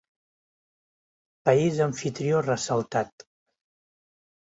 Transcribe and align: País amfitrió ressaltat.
País 1.51 1.83
amfitrió 1.87 2.43
ressaltat. 2.49 3.29